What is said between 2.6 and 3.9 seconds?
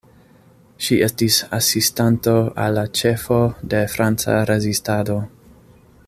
al la ĉefo de